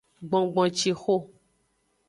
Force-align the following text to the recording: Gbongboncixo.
Gbongboncixo. 0.27 1.15